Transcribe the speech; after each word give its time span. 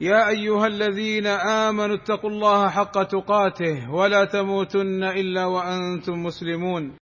يا 0.00 0.28
أيها 0.28 0.66
الذين 0.66 1.26
آمنوا 1.26 1.96
اتقوا 1.96 2.30
الله 2.30 2.68
حق 2.68 3.02
تقاته 3.02 3.90
ولا 3.90 4.24
تموتن 4.24 5.04
إلا 5.04 5.44
وأنتم 5.46 6.22
مسلمون. 6.22 6.96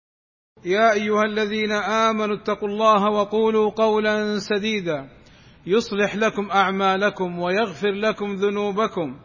يا 0.64 0.93
أيها 0.93 1.22
الذين 1.22 1.72
آمنوا 1.72 2.36
اتقوا 2.36 2.68
الله 2.68 3.11
وقولوا 3.11 3.70
قولا 3.70 4.39
سديدا. 4.39 5.08
يصلح 5.67 6.17
لكم 6.17 6.50
أعمالكم 6.50 7.39
ويغفر 7.39 7.90
لكم 7.90 8.34
ذنوبكم. 8.34 9.20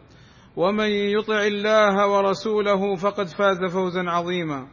ومن 0.56 0.88
يطع 0.90 1.42
الله 1.42 2.08
ورسوله 2.08 2.96
فقد 2.96 3.26
فاز 3.26 3.64
فوزا 3.72 4.02
عظيما. 4.10 4.68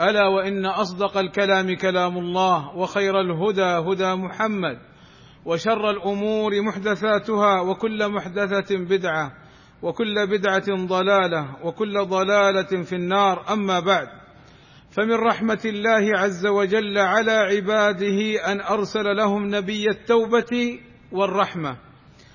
ألا 0.00 0.28
وإن 0.28 0.66
أصدق 0.66 1.16
الكلام 1.16 1.76
كلام 1.76 2.18
الله 2.18 2.76
وخير 2.76 3.20
الهدى 3.20 3.62
هدى 3.62 4.14
محمد. 4.14 4.91
وشر 5.44 5.90
الأمور 5.90 6.62
محدثاتها 6.62 7.60
وكل 7.60 8.08
محدثة 8.08 8.76
بدعة 8.76 9.32
وكل 9.82 10.26
بدعة 10.26 10.86
ضلالة 10.86 11.56
وكل 11.64 12.04
ضلالة 12.04 12.82
في 12.82 12.92
النار. 12.92 13.52
أما 13.52 13.80
بعد 13.80 14.08
فمن 14.90 15.14
رحمة 15.14 15.60
الله 15.64 16.18
عز 16.18 16.46
وجل 16.46 16.98
على 16.98 17.32
عباده 17.32 18.52
أن 18.52 18.60
أرسل 18.60 19.16
لهم 19.16 19.54
نبي 19.54 19.90
التوبة 19.90 20.80
والرحمة. 21.12 21.76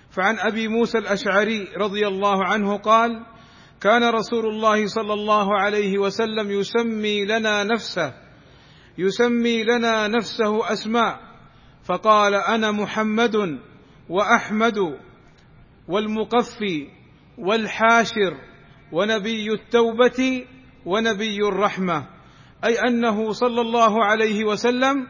فعن 0.09 0.39
أبي 0.39 0.67
موسى 0.67 0.97
الأشعري 0.97 1.67
رضي 1.77 2.07
الله 2.07 2.45
عنه 2.45 2.77
قال 2.77 3.25
كان 3.81 4.03
رسول 4.03 4.45
الله 4.45 4.87
صلى 4.87 5.13
الله 5.13 5.59
عليه 5.59 5.97
وسلم 5.97 6.51
يسمي 6.51 7.25
لنا 7.25 7.63
نفسه 7.63 8.13
يسمي 8.97 9.63
لنا 9.63 10.07
نفسه 10.07 10.71
أسماء. 10.73 11.26
فقال 11.87 12.35
أنا 12.35 12.71
محمد 12.71 13.59
وأحمد 14.09 14.77
والمقفي 15.87 16.87
والحاشر 17.37 18.37
ونبي 18.91 19.53
التوبة 19.53 20.45
ونبي 20.85 21.37
الرحمة. 21.47 22.07
أي 22.65 22.79
أنه 22.79 23.31
صلى 23.31 23.61
الله 23.61 24.05
عليه 24.05 24.45
وسلم 24.45 25.07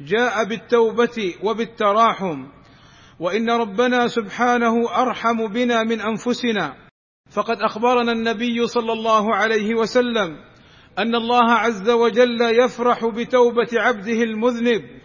جاء 0.00 0.44
بالتوبة 0.44 1.34
وبالتراحم. 1.42 2.46
وإن 3.20 3.50
ربنا 3.50 4.08
سبحانه 4.08 5.02
أرحم 5.02 5.46
بنا 5.46 5.82
من 5.82 6.00
أنفسنا. 6.00 6.74
فقد 7.30 7.56
أخبرنا 7.60 8.12
النبي 8.12 8.66
صلى 8.66 8.92
الله 8.92 9.34
عليه 9.34 9.74
وسلم 9.74 10.36
أن 10.98 11.14
الله 11.14 11.52
عز 11.52 11.90
وجل 11.90 12.40
يفرح 12.64 13.04
بتوبة 13.06 13.68
عبده 13.72 14.22
المذنب. 14.22 15.00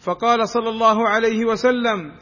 فقال 0.00 0.48
صلى 0.48 0.68
الله 0.68 1.08
عليه 1.08 1.44
وسلم 1.44 2.12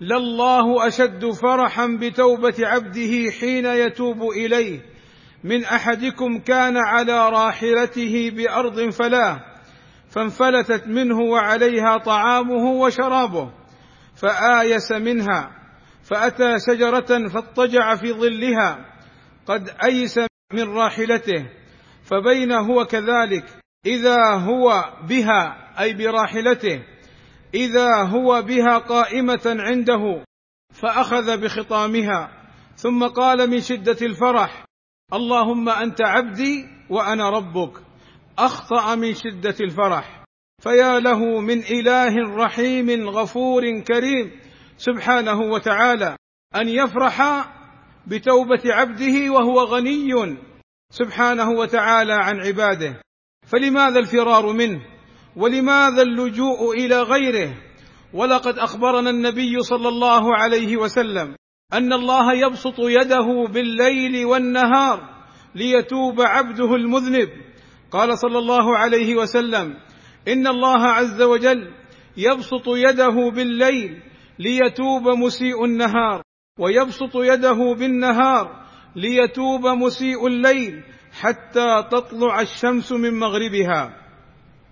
لله 0.00 0.86
أشد 0.86 1.30
فرحا 1.30 1.86
بتوبة 1.86 2.54
عبده 2.58 3.30
حين 3.40 3.66
يتوب 3.66 4.22
إليه. 4.22 4.80
من 5.44 5.64
أحدكم 5.64 6.38
كان 6.38 6.76
على 6.76 7.28
راحلته 7.28 8.30
بأرض 8.30 8.90
فلاه 8.90 9.40
فانفلتت 10.10 10.86
منه 10.86 11.20
وعليها 11.20 11.98
طعامه 11.98 12.72
وشرابه 12.72 13.52
فآيس 14.16 14.92
منها 14.92 15.50
فأتى 16.02 16.56
شجرة 16.68 17.28
فاضطجع 17.28 17.94
في 17.94 18.12
ظلها 18.12 18.86
قد 19.46 19.70
أيس 19.84 20.20
من 20.52 20.68
راحلته 20.76 21.46
فبين 22.04 22.52
هو 22.52 22.84
كذلك 22.84 23.44
إذا 23.86 24.34
هو 24.34 24.84
بها 25.08 25.70
أي 25.80 25.94
براحلته. 25.94 26.93
إذا 27.54 28.02
هو 28.02 28.42
بها 28.42 28.78
قائمة 28.78 29.42
عنده 29.46 30.24
فأخذ 30.72 31.40
بخطامها. 31.40 32.30
ثم 32.76 33.06
قال 33.06 33.50
من 33.50 33.60
شدة 33.60 33.96
الفرح 34.02 34.64
اللهم 35.12 35.68
أنت 35.68 36.02
عبدي 36.02 36.66
وأنا 36.90 37.30
ربك. 37.30 37.72
أخطأ 38.38 38.94
من 38.94 39.14
شدة 39.14 39.54
الفرح. 39.60 40.24
فيا 40.62 41.00
له 41.00 41.40
من 41.40 41.58
إله 41.58 42.36
رحيم 42.36 43.08
غفور 43.08 43.80
كريم. 43.80 44.40
سبحانه 44.76 45.40
وتعالى 45.40 46.16
أن 46.56 46.68
يفرح 46.68 47.48
بتوبة 48.06 48.62
عبده 48.64 49.30
وهو 49.32 49.60
غني. 49.60 50.36
سبحانه 50.90 51.50
وتعالى 51.50 52.12
عن 52.12 52.40
عباده. 52.40 53.00
فلماذا 53.46 53.98
الفرار 53.98 54.52
منه؟ 54.52 54.93
ولماذا 55.36 56.02
اللجوء 56.02 56.72
إلى 56.76 57.02
غيره؟ 57.02 57.54
ولقد 58.12 58.58
أخبرنا 58.58 59.10
النبي 59.10 59.60
صلى 59.60 59.88
الله 59.88 60.36
عليه 60.36 60.76
وسلم 60.76 61.36
أن 61.72 61.92
الله 61.92 62.34
يبسط 62.46 62.78
يده 62.78 63.52
بالليل 63.52 64.26
والنهار 64.26 65.24
ليتوب 65.54 66.20
عبده 66.20 66.74
المذنب. 66.74 67.28
قال 67.90 68.18
صلى 68.18 68.38
الله 68.38 68.76
عليه 68.76 69.16
وسلم 69.16 69.74
إن 70.28 70.46
الله 70.46 70.86
عز 70.86 71.22
وجل 71.22 71.72
يبسط 72.16 72.68
يده 72.68 73.30
بالليل 73.34 74.02
ليتوب 74.38 75.08
مسيء 75.08 75.64
النهار 75.64 76.22
ويبسط 76.58 77.16
يده 77.16 77.74
بالنهار 77.78 78.64
ليتوب 78.96 79.66
مسيء 79.66 80.26
الليل 80.26 80.82
حتى 81.20 81.84
تطلع 81.90 82.40
الشمس 82.40 82.92
من 82.92 83.18
مغربها. 83.18 84.03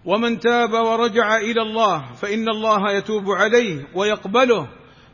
ومن 0.04 0.38
تاب 0.38 0.72
ورجع 0.72 1.36
إلى 1.36 1.62
الله 1.62 2.12
فإن 2.12 2.48
الله 2.48 2.92
يتوب 2.92 3.30
عليه 3.30 3.86
ويقبله. 3.94 4.68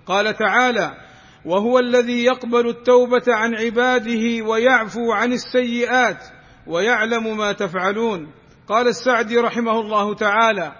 قال 0.06 0.36
تعالى 0.36 0.96
وهو 1.44 1.78
الذي 1.78 2.24
يقبل 2.24 2.68
التوبة 2.68 3.24
عن 3.28 3.54
عباده 3.54 4.44
ويعفو 4.44 5.12
عن 5.12 5.32
السيئات 5.32 6.24
ويعلم 6.66 7.36
ما 7.36 7.52
تفعلون. 7.52 8.32
قال 8.68 8.88
السعدي 8.88 9.38
رحمه 9.38 9.80
الله 9.80 10.14
تعالى 10.14 10.72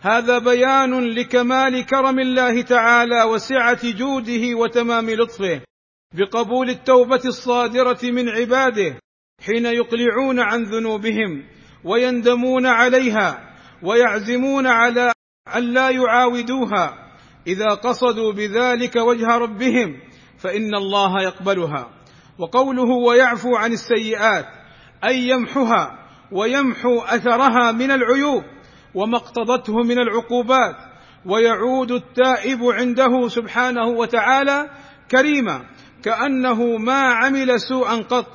هذا 0.00 0.38
بيان 0.38 1.00
لكمال 1.00 1.86
كرم 1.86 2.18
الله 2.18 2.62
تعالى 2.62 3.22
وسعة 3.22 3.92
جوده 3.92 4.54
وتمام 4.54 5.10
لطفه 5.10 5.60
بقبول 6.14 6.70
التوبة 6.70 7.20
الصادرة 7.24 7.98
من 8.02 8.28
عباده 8.28 8.98
حين 9.40 9.66
يقلعون 9.66 10.40
عن 10.40 10.62
ذنوبهم 10.62 11.44
ويندمون 11.84 12.66
عليها 12.66 13.55
ويعزمون 13.82 14.66
على 14.66 15.12
أن 15.56 15.62
لا 15.62 15.90
يعاودوها. 15.90 16.94
إذا 17.46 17.74
قصدوا 17.74 18.32
بذلك 18.32 18.96
وجه 18.96 19.26
ربهم 19.26 20.00
فإن 20.38 20.74
الله 20.74 21.22
يقبلها. 21.22 21.90
وقوله 22.38 22.90
ويعفو 23.06 23.56
عن 23.56 23.72
السيئات 23.72 24.46
أي 25.04 25.28
يمحها 25.28 25.98
ويمحو 26.32 26.98
أثرها 27.00 27.72
من 27.72 27.90
العيوب 27.90 28.42
وما 28.94 29.16
اقتضته 29.16 29.74
من 29.74 29.98
العقوبات 29.98 30.76
ويعود 31.26 31.92
التائب 31.92 32.64
عنده 32.64 33.28
سبحانه 33.28 33.86
وتعالى 33.86 34.70
كريما 35.10 35.64
كأنه 36.02 36.76
ما 36.76 37.00
عمل 37.00 37.60
سوءا 37.60 37.96
قط 37.96 38.26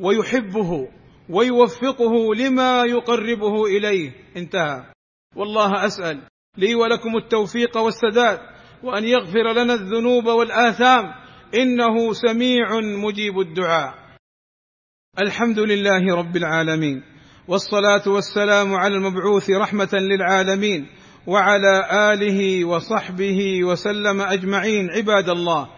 ويحبه. 0.00 0.88
ويوفقه 1.30 2.34
لما 2.34 2.84
يقربه 2.84 3.64
إليه. 3.66 4.12
انتهى. 4.36 4.84
والله 5.36 5.86
أسأل. 5.86 6.20
لي 6.58 6.74
ولكم 6.74 7.16
التوفيق 7.16 7.76
والسداد 7.78 8.38
وأن 8.82 9.04
يغفر 9.04 9.52
لنا 9.52 9.74
الذنوب 9.74 10.26
والآثام. 10.26 11.04
إنه 11.54 12.12
سميع 12.12 12.80
مجيب 12.80 13.38
الدعاء. 13.38 13.94
الحمد 15.20 15.58
لله 15.58 16.16
رب 16.16 16.36
العالمين 16.36 17.02
والصلاة 17.48 18.02
والسلام 18.06 18.74
على 18.74 18.94
المبعوث 18.94 19.50
رحمة 19.50 19.90
للعالمين 19.92 20.86
وعلى 21.26 21.88
آله 22.12 22.64
وصحبه 22.64 23.64
وسلم 23.64 24.20
أجمعين. 24.20 24.90
عباد 24.90 25.28
الله 25.28 25.68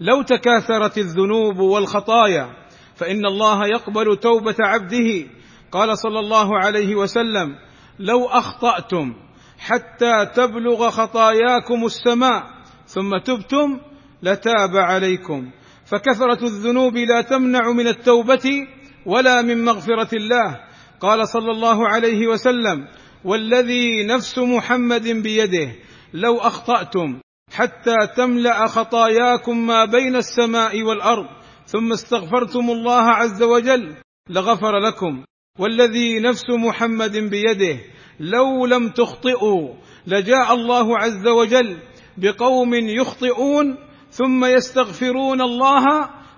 لو 0.00 0.22
تكاثرت 0.22 0.98
الذنوب 0.98 1.58
والخطايا 1.58 2.61
فإن 3.02 3.26
الله 3.26 3.66
يقبل 3.66 4.16
توبة 4.16 4.54
عبده. 4.60 5.26
قال 5.72 5.98
صلى 5.98 6.18
الله 6.20 6.58
عليه 6.58 6.94
وسلم 6.94 7.56
لو 7.98 8.26
أخطأتم 8.26 9.14
حتى 9.58 10.26
تبلغ 10.34 10.90
خطاياكم 10.90 11.84
السماء 11.84 12.42
ثم 12.86 13.18
تبتم 13.18 13.80
لتاب 14.22 14.76
عليكم. 14.76 15.50
فكثرة 15.84 16.44
الذنوب 16.44 16.96
لا 16.96 17.20
تمنع 17.20 17.72
من 17.72 17.88
التوبة 17.88 18.66
ولا 19.06 19.42
من 19.42 19.64
مغفرة 19.64 20.16
الله. 20.16 20.60
قال 21.00 21.28
صلى 21.28 21.50
الله 21.50 21.88
عليه 21.88 22.26
وسلم 22.26 22.88
والذي 23.24 24.06
نفس 24.06 24.38
محمد 24.38 25.08
بيده 25.08 25.72
لو 26.14 26.38
أخطأتم 26.38 27.20
حتى 27.52 27.96
تملأ 28.16 28.66
خطاياكم 28.66 29.66
ما 29.66 29.84
بين 29.84 30.16
السماء 30.16 30.82
والأرض 30.82 31.41
ثم 31.72 31.92
استغفرتم 31.92 32.70
الله 32.70 33.02
عز 33.02 33.42
وجل 33.42 33.94
لغفر 34.30 34.78
لكم. 34.78 35.24
والذي 35.58 36.20
نفس 36.20 36.50
محمد 36.50 37.16
بيده 37.16 37.80
لو 38.20 38.66
لم 38.66 38.88
تخطئوا 38.88 39.74
لجاء 40.06 40.54
الله 40.54 40.98
عز 40.98 41.26
وجل 41.28 41.78
بقوم 42.16 42.74
يخطئون 42.74 43.78
ثم 44.10 44.44
يستغفرون 44.44 45.40
الله 45.40 45.84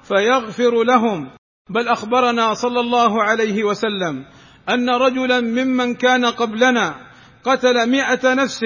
فيغفر 0.03 0.83
لهم. 0.85 1.31
بل 1.71 1.89
أخبرنا 1.89 2.55
صلى 2.55 2.81
الله 2.81 3.23
عليه 3.23 3.65
وسلم 3.65 4.25
أن 4.69 4.91
رجلا 4.91 5.41
ممن 5.41 5.95
كان 5.95 6.25
قبلنا 6.25 6.95
قتل 7.45 7.91
مائه 7.91 8.35
نفس 8.35 8.61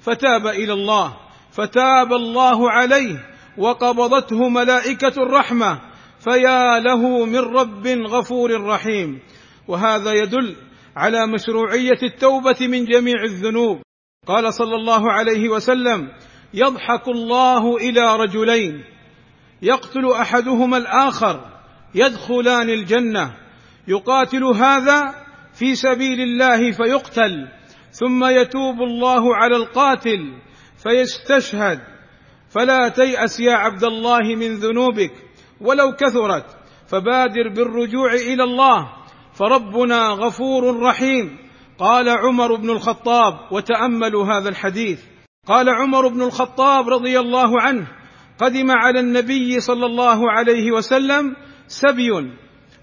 فتاب 0.00 0.46
إلى 0.46 0.72
الله 0.72 1.16
فتاب 1.50 2.12
الله 2.12 2.70
عليه 2.70 3.16
وقبضته 3.58 4.48
ملائكة 4.48 5.22
الرحمة. 5.22 5.93
فيا 6.24 6.80
له 6.80 7.24
من 7.24 7.38
رب 7.38 7.86
غفور 7.86 8.66
رحيم. 8.66 9.20
وهذا 9.68 10.12
يدل 10.12 10.56
على 10.96 11.26
مشروعية 11.26 12.02
التوبة 12.02 12.56
من 12.60 12.84
جميع 12.84 13.22
الذنوب. 13.24 13.82
قال 14.26 14.54
صلى 14.54 14.74
الله 14.74 15.12
عليه 15.12 15.48
وسلم 15.48 16.08
يضحك 16.54 17.08
الله 17.08 17.76
إلى 17.76 18.16
رجلين. 18.16 18.84
يقتل 19.62 20.10
أحدهما 20.10 20.76
الآخر 20.76 21.40
يدخلان 21.94 22.70
الجنة. 22.70 23.34
يقاتل 23.88 24.44
هذا 24.44 25.14
في 25.54 25.74
سبيل 25.74 26.20
الله 26.20 26.70
فيقتل 26.70 27.48
ثم 27.90 28.24
يتوب 28.24 28.82
الله 28.82 29.36
على 29.36 29.56
القاتل 29.56 30.32
فيستشهد. 30.82 31.80
فلا 32.48 32.88
تيأس 32.88 33.40
يا 33.40 33.52
عبد 33.52 33.84
الله 33.84 34.34
من 34.34 34.54
ذنوبك. 34.54 35.12
ولو 35.60 35.92
كثرت 35.92 36.46
فبادر 36.86 37.48
بالرجوع 37.48 38.14
إلى 38.14 38.44
الله 38.44 38.88
فربنا 39.34 40.08
غفور 40.08 40.82
رحيم. 40.82 41.38
قال 41.78 42.08
عمر 42.08 42.54
بن 42.54 42.70
الخطاب 42.70 43.52
وتأملوا 43.52 44.24
هذا 44.24 44.48
الحديث. 44.48 45.00
قال 45.46 45.68
عمر 45.68 46.08
بن 46.08 46.22
الخطاب 46.22 46.88
رضي 46.88 47.20
الله 47.20 47.60
عنه 47.60 47.86
قدم 48.38 48.70
على 48.70 49.00
النبي 49.00 49.60
صلى 49.60 49.86
الله 49.86 50.30
عليه 50.30 50.72
وسلم 50.72 51.36
سبي 51.66 52.10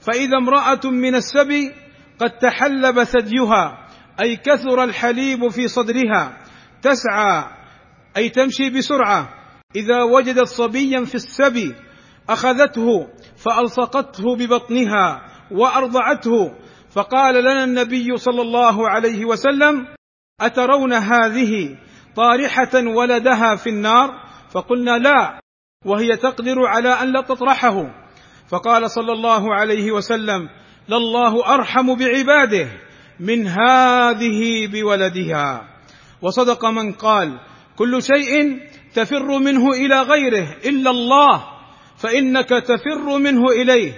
فإذا 0.01 0.37
امرأة 0.37 0.79
من 0.85 1.15
السبي 1.15 1.71
قد 2.19 2.29
تحلب 2.29 3.03
ثديها 3.03 3.87
أي 4.21 4.35
كثر 4.35 4.83
الحليب 4.83 5.47
في 5.47 5.67
صدرها 5.67 6.37
تسعى 6.81 7.43
أي 8.17 8.29
تمشي 8.29 8.69
بسرعة. 8.69 9.29
إذا 9.75 10.03
وجدت 10.03 10.47
صبيا 10.47 11.05
في 11.05 11.15
السبي 11.15 11.75
أخذته 12.33 13.07
فألصقته 13.37 14.35
ببطنها 14.35 15.21
وأرضعته. 15.51 16.51
فقال 16.91 17.35
لنا 17.35 17.63
النبي 17.63 18.17
صلى 18.17 18.41
الله 18.41 18.89
عليه 18.89 19.25
وسلم 19.25 19.87
أترون 20.41 20.93
هذه 20.93 21.77
طارحة 22.15 22.87
ولدها 22.87 23.55
في 23.55 23.69
النار؟ 23.69 24.09
فقلنا 24.51 24.97
لا 24.97 25.39
وهي 25.85 26.17
تقدر 26.17 26.65
على 26.65 26.89
أن 26.89 27.11
لا 27.13 27.21
تطرحه. 27.21 27.75
فقال 28.49 28.91
صلى 28.91 29.11
الله 29.13 29.55
عليه 29.55 29.91
وسلم 29.91 30.49
لله 30.89 31.53
أرحم 31.53 31.95
بعباده 31.95 32.67
من 33.19 33.47
هذه 33.47 34.67
بولدها. 34.67 35.67
وصدق 36.21 36.65
من 36.65 36.91
قال 36.91 37.39
كل 37.75 38.03
شيء 38.03 38.59
تفر 38.93 39.39
منه 39.39 39.69
إلى 39.69 40.01
غيره 40.01 40.47
إلا 40.65 40.89
الله 40.91 41.50
فإنك 42.03 42.49
تفر 42.49 43.17
منه 43.17 43.41
إليه. 43.61 43.91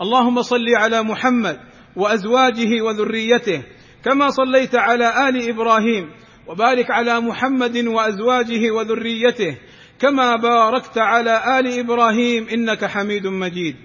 اللهم 0.00 0.42
صل 0.42 0.66
على 0.76 1.02
محمد 1.02 1.60
وأزواجه 1.96 2.82
وذريته 2.82 3.62
كما 4.04 4.30
صليت 4.30 4.74
على 4.74 5.28
آل 5.28 5.48
إبراهيم 5.48 6.10
وبارك 6.48 6.90
على 6.90 7.20
محمد 7.20 7.76
وأزواجه 7.76 8.70
وذريته 8.70 9.58
كما 9.98 10.36
باركت 10.36 10.98
على 10.98 11.58
آل 11.58 11.78
إبراهيم 11.78 12.48
إنك 12.48 12.84
حميد 12.84 13.26
مجيد. 13.26 13.76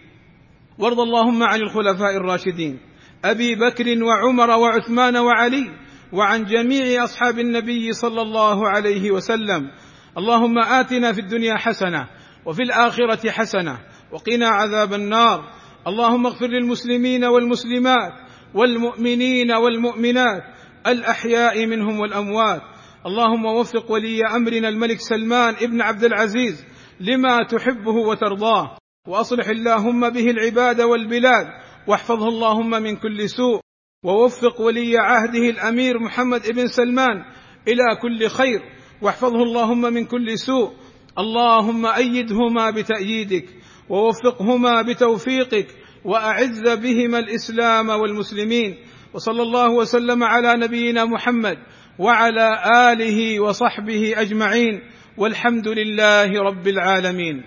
وارض 0.79 0.99
اللهم 0.99 1.43
عن 1.43 1.59
الخلفاء 1.61 2.17
الراشدين 2.17 2.79
أبي 3.25 3.55
بكر 3.55 4.03
وعمر 4.03 4.49
وعثمان 4.49 5.17
وعلي 5.17 5.65
وعن 6.13 6.43
جميع 6.43 7.03
أصحاب 7.03 7.39
النبي 7.39 7.93
صلى 7.93 8.21
الله 8.21 8.69
عليه 8.69 9.11
وسلم. 9.11 9.69
اللهم 10.17 10.59
آتنا 10.59 11.13
في 11.13 11.21
الدنيا 11.21 11.55
حسنة 11.57 12.07
وفي 12.45 12.63
الآخرة 12.63 13.31
حسنة. 13.31 13.79
وقنا 14.11 14.47
عذاب 14.47 14.93
النار. 14.93 15.51
اللهم 15.87 16.25
اغفر 16.25 16.47
للمسلمين 16.47 17.25
والمسلمات 17.25 18.13
والمؤمنين 18.53 19.51
والمؤمنات 19.51 20.43
الأحياء 20.87 21.65
منهم 21.65 21.99
والأموات. 21.99 22.61
اللهم 23.05 23.45
وفق 23.45 23.91
ولي 23.91 24.21
أمرنا 24.35 24.69
الملك 24.69 24.99
سلمان 24.99 25.55
ابن 25.61 25.81
عبد 25.81 26.03
العزيز 26.03 26.65
لما 26.99 27.43
تحبه 27.43 27.95
وترضاه. 27.95 28.77
وأصلح 29.07 29.47
اللهم 29.47 30.09
به 30.09 30.29
العباد 30.29 30.81
والبلاد 30.81 31.47
واحفظه 31.87 32.27
اللهم 32.27 32.69
من 32.69 32.95
كل 32.95 33.29
سوء. 33.29 33.61
ووفق 34.03 34.61
ولي 34.61 34.97
عهده 34.97 35.49
الأمير 35.49 35.99
محمد 35.99 36.51
بن 36.51 36.67
سلمان 36.67 37.23
إلى 37.67 37.83
كل 38.01 38.27
خير 38.27 38.61
واحفظه 39.01 39.43
اللهم 39.43 39.81
من 39.81 40.05
كل 40.05 40.39
سوء. 40.39 40.73
اللهم 41.19 41.85
أيدهما 41.85 42.69
بتأييدك 42.71 43.45
ووفقهما 43.89 44.81
بتوفيقك 44.81 45.67
وأعز 46.05 46.61
بهما 46.69 47.19
الإسلام 47.19 47.89
والمسلمين 47.89 48.77
وصلى 49.13 49.41
الله 49.41 49.69
وسلم 49.71 50.23
على 50.23 50.53
نبينا 50.65 51.05
محمد 51.05 51.57
وعلى 51.99 52.61
آله 52.91 53.39
وصحبه 53.39 54.13
أجمعين 54.21 54.81
والحمد 55.17 55.67
لله 55.67 56.41
رب 56.41 56.67
العالمين 56.67 57.43